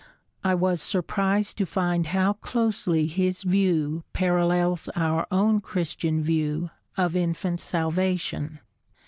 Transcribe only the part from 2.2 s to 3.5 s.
closely his